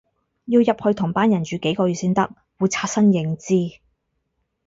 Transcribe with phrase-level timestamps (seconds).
[0.45, 3.79] 要入去同班人住幾個月先得，會刷新認知